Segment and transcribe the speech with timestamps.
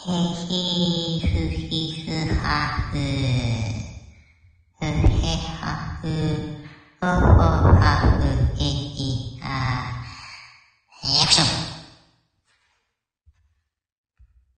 [0.00, 2.96] 嘿嘿嘿嘿嘿哈子
[4.78, 6.42] 嘿嘿哈子